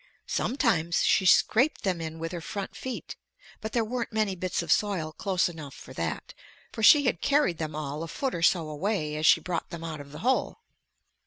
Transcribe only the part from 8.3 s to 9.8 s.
or so away as she brought